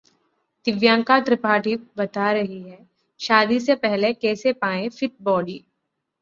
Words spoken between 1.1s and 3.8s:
त्रिपाठी बता रही हैं शादी से